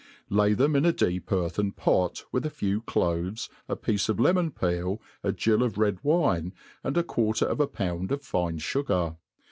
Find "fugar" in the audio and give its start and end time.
8.57-9.17